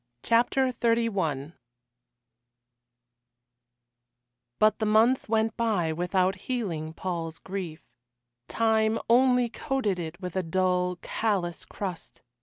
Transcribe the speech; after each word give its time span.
CHAPTER 0.23 0.71
XXXI 0.71 1.53
But 4.57 4.79
the 4.79 4.85
months 4.87 5.29
went 5.29 5.55
by 5.55 5.93
without 5.93 6.33
healing 6.47 6.91
Paul's 6.93 7.37
grief. 7.37 7.83
Time 8.47 8.97
only 9.11 9.47
coated 9.47 9.99
it 9.99 10.19
with 10.19 10.35
a 10.35 10.41
dull, 10.41 10.95
callous 11.03 11.65
crust. 11.65 12.23